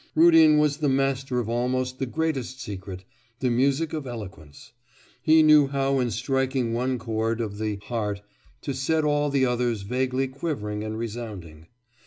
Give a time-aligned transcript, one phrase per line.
[0.15, 3.03] Rudin was the master of almost the greatest secret
[3.39, 4.71] the music of eloquence.
[5.21, 8.23] He knew how in striking one chord of the heart
[8.61, 11.67] to set all the others vaguely quivering and resounding.